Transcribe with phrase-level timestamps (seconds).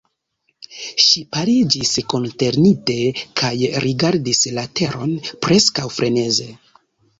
[1.07, 2.97] Ŝi paliĝis, konsternite,
[3.43, 3.53] kaj
[3.85, 5.15] rigardis la teron
[5.47, 6.53] preskaŭ freneze.